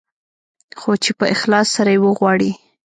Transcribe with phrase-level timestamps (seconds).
[0.79, 2.51] خو چې په اخلاص سره يې وغواړې.